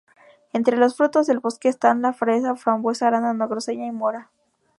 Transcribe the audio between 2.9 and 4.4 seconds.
arándano, grosella y mora.